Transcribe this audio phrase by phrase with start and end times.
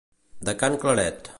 [0.49, 1.29] De can Claret.